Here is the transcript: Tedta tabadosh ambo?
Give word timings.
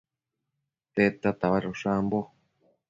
Tedta 0.95 1.29
tabadosh 1.39 1.85
ambo? 1.97 2.19